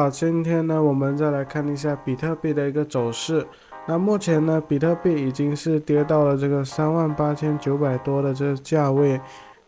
[0.00, 3.46] 好，今天呢，我们再来看一下比特币的一个走势。
[3.84, 9.20] 那目前呢，比特币已经是跌到了这个三万八千九百多的这个价位。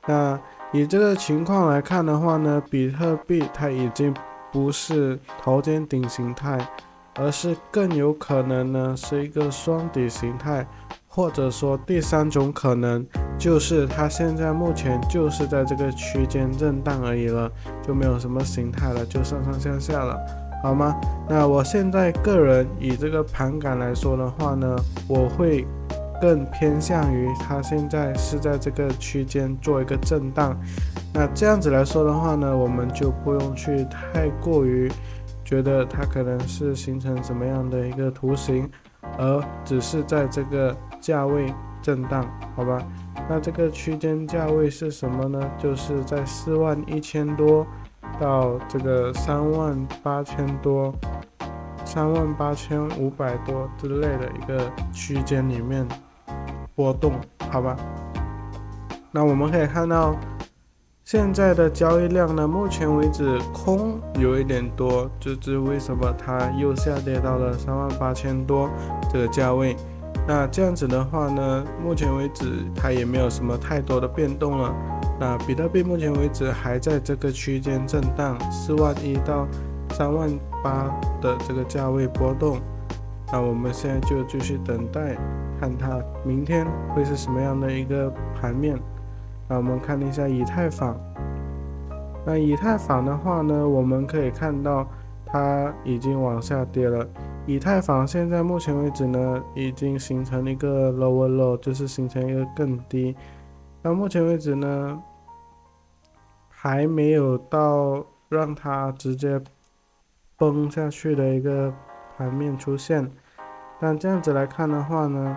[0.07, 0.41] 那
[0.73, 4.15] 以这个情况来看的话呢，比特币它已经
[4.51, 6.67] 不是头肩顶形态，
[7.17, 10.67] 而是更有可能呢是一个双底形态。
[11.15, 13.07] 或者说第三种可能
[13.37, 17.53] 就是它现在目前就是在这个区间震荡而已了，
[17.87, 20.19] 就没有什么形态了，就上上下下了，
[20.63, 20.99] 好吗？
[21.29, 24.75] 那我现在个人以这个盘感来说的话呢，
[25.07, 25.67] 我会
[26.19, 30.59] 更偏向于它现在是在这个区间做一个震荡。
[31.13, 34.91] 那这样子来说的话呢，我们就不用去太过于
[35.45, 38.67] 觉得它可能是形成怎么样的一个图形。
[39.19, 41.53] 而只是在这个价位
[41.83, 42.25] 震荡，
[42.57, 42.79] 好吧？
[43.29, 45.51] 那这个区间价位是什么呢？
[45.59, 47.67] 就是在四万一千多
[48.19, 50.95] 到这个三万八千多、
[51.85, 55.87] 三万八千五百多之类的一个区间里面
[56.75, 57.13] 波动，
[57.51, 57.77] 好吧？
[59.11, 60.15] 那我们可以看到。
[61.05, 68.71] 现在的交易量呢，目前为止空有一点多，这是为什么它又下跌到了三万八千多
[69.13, 69.77] 这个价位？
[70.27, 74.73] 那这样子的话呢，目前为止它也没有什么太多的变动了。
[75.19, 79.47] 那比特币目前为止还在这个区间震荡，四万一到
[79.91, 80.31] 三万
[80.63, 80.85] 八
[81.21, 82.61] 的这个价位波动。
[83.33, 85.17] 那我们现在就继续等待，
[85.59, 88.79] 看它明天会是什么样的一个盘面。
[89.49, 90.97] 那我们看了一下以太坊。
[92.25, 94.87] 那以太坊的话呢，我们可以看到
[95.27, 97.05] 它已经往下跌了。
[97.45, 103.17] 以太坊现在目前为止呢，已经形成一个 lower low，就是形成一个更低。
[103.83, 105.03] 到目前为止呢，
[106.49, 109.41] 还没有到让它直接
[110.37, 111.75] 崩下去的一个
[112.17, 113.11] 盘面出现。
[113.81, 115.37] 但这样子来看的话呢，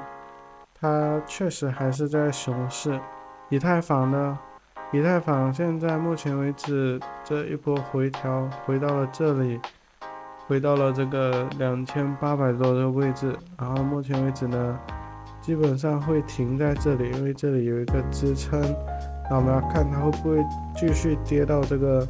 [0.80, 3.00] 它确实还是在熊市。
[3.50, 4.38] 以太坊呢？
[4.92, 9.60] 以太坊现在目前为止这一波回调回到了这里，
[10.48, 14.80] 回到了这个两千八百多的位置，然后目前为止呢，
[15.42, 18.62] 基本上会停在这里，因为这里有一个支撑。
[19.28, 20.38] 那我们要看它会不会
[20.76, 22.08] 继续跌到这个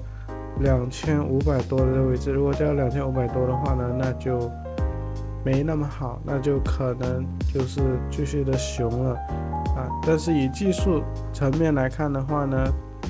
[0.59, 2.29] 两千五百多的位置。
[2.29, 4.51] 如果跌到两千五百多的话呢，那就
[5.45, 7.79] 没那么好，那就可能就是
[8.11, 9.13] 继续的熊了。
[9.77, 12.57] 啊，但是以技术层面来看的话呢，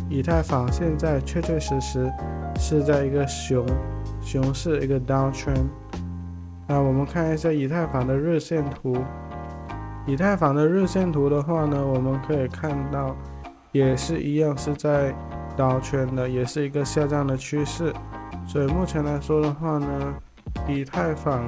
[0.08, 2.12] 以太坊现在确确实实
[2.60, 3.66] 是在一个熊
[4.26, 5.68] 熊市一个 downtrend。
[6.68, 8.98] 那我们看一下以太坊的日线图，
[10.06, 13.16] 以太坊的日线图的话呢，我们可以看到
[13.72, 15.16] 也是一样是在
[15.56, 17.94] 刀圈的，也是一个下降的趋势。
[18.48, 20.14] 所以目前来说的话呢，
[20.68, 21.48] 以太坊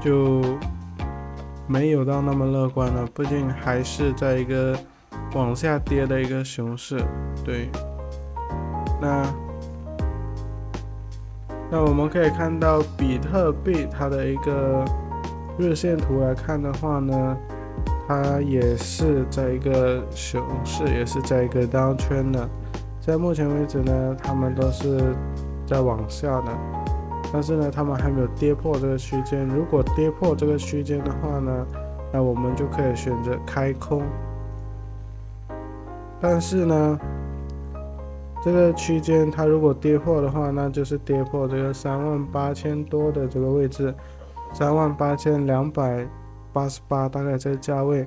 [0.00, 0.42] 就。
[1.68, 4.78] 没有到那么乐观了，毕竟还是在一个
[5.34, 7.02] 往下跌的一个熊市。
[7.44, 7.68] 对，
[9.02, 9.24] 那
[11.70, 14.84] 那我们可以看到比特币它的一个
[15.58, 17.36] 日线图来看的话呢，
[18.06, 22.48] 它也是在一个熊市，也是在一个刀圈的。
[23.00, 25.14] 在目前为止呢，它们都是
[25.66, 26.52] 在往下的。
[27.32, 29.46] 但是呢，他们还没有跌破这个区间。
[29.48, 31.66] 如果跌破这个区间的话呢，
[32.12, 34.02] 那我们就可以选择开空。
[36.20, 36.98] 但是呢，
[38.46, 43.92] 这个区间它如果跌破的话，那就是跌破这个三万八千多的这个位置，
[44.52, 46.06] 三万八千两百
[46.52, 48.06] 八十八大概这个价位，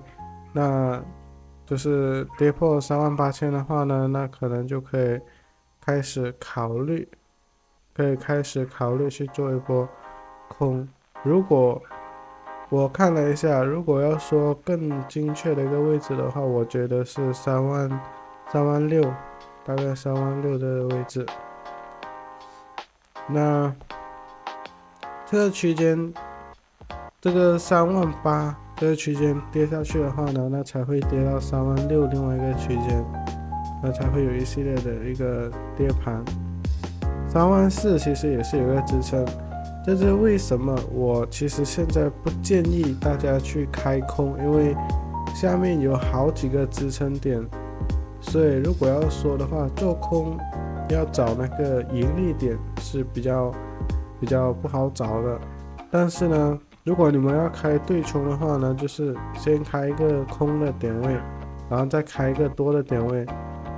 [0.53, 1.03] 那
[1.66, 5.19] 就是跌破三万八千的话呢，那可能就可以
[5.81, 7.05] 开始考虑。
[7.94, 9.85] 可以开始考虑去做一波
[10.47, 10.88] 空。
[11.22, 11.81] 如果
[12.69, 18.02] 我看了一下，如果要说更精确的一个位置的话，我觉得是三万
[18.49, 19.03] 三万六，
[19.69, 21.23] 大概三万六的位置。
[23.27, 23.71] 那
[25.27, 26.11] 这个区间，
[27.21, 33.05] 这个三万八这个区间跌下去的话呢，那才会跌到三万六另外一个区间，
[33.83, 36.25] 那才会有一系列的一个跌盘。
[37.27, 39.23] 三万四其实也是有个支撑，
[39.85, 40.75] 这是为什么？
[40.91, 44.75] 我其实现在不建议大家去开空，因为
[45.35, 47.39] 下面有好几个支撑点，
[48.21, 50.37] 所以如果要说的话，做空
[50.89, 53.51] 要找那个盈利点是比较
[54.19, 55.39] 比较不好找的。
[55.91, 61.17] 但是呢，如果你们要开对冲的话呢，就是先开一个空的点位，
[61.69, 63.25] 然后再开一个多的点位。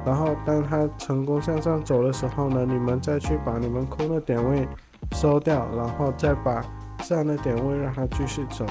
[0.03, 4.67] 然后当它成功向上走的时候呢，你们再去把你们空的点位
[5.11, 6.65] 收掉，然后再把
[7.03, 8.65] 上的点位让它继续走。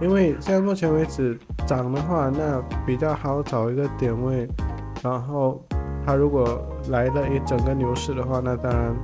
[0.00, 4.48] 因为现在目前为止涨的话，那比较好找一个点位，
[5.02, 5.62] 然后
[6.04, 8.94] 它如果来了一整个牛市的话，那当然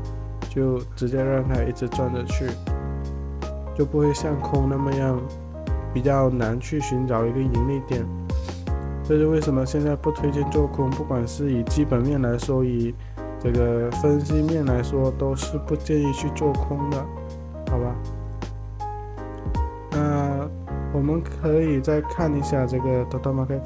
[0.49, 2.47] 就直接让它一直转着去，
[3.75, 5.21] 就不会像空那么样
[5.93, 8.05] 比较难去寻找一个盈利点。
[9.05, 12.95] 这是为什么现在不推荐做空，不管是以基本面来说，以
[13.39, 16.97] 这个分析面来说，都是不建议去做空的，
[17.71, 17.95] 好吧？
[19.91, 20.49] 那
[20.93, 23.61] 我们可以再看一下这个 Total Market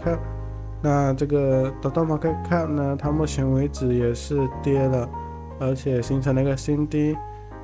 [0.82, 5.08] 那这个 Total Market Cap 呢，它目前为止也是跌了，
[5.60, 7.16] 而且形成了一个新低，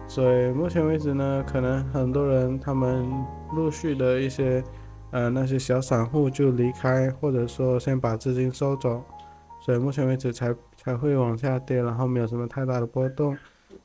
[0.06, 3.06] 所以目前为止呢，可能很多人他们
[3.52, 4.62] 陆续的一些。
[5.10, 9.00] 呃，那些小散户就离开，或者说先把资金收走，
[9.60, 13.38] 所以目前为止才才会往下跌，然后没有什么太大的波动。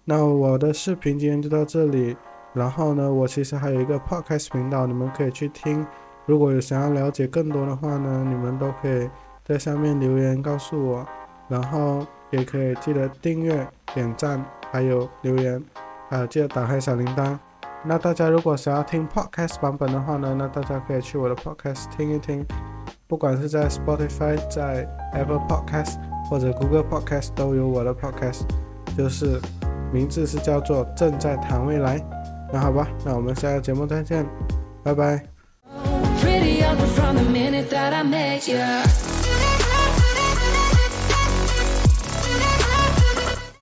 [0.05, 2.17] 那我的视频今天就到这里，
[2.51, 5.85] 然后呢，我其实还有一个 podcast 频道，你们可以去听。
[6.29, 9.09] 如果有想要了解更多的话呢，你们都可以
[9.43, 11.03] 在下面留言告诉我，
[11.47, 15.59] 然后也可以记得订阅、点赞，还有留言，
[16.07, 17.35] 还有记得打开小铃铛。
[17.83, 22.45] 那大家如果想要听 podcast 版本的话呢，那大家可以去我的 podcast 听一听，
[23.07, 25.95] 不管是在 Spotify、在 Apple Podcast
[26.29, 28.43] 或者 Google Podcast 都有我的 podcast，
[28.95, 29.41] 就是
[29.91, 31.99] 名字是叫做正在谈未来。
[32.53, 34.23] 那好吧，那我们下个节目再见，
[34.83, 35.38] 拜拜。
[36.19, 39.18] pretty ugly from the minute that I met you.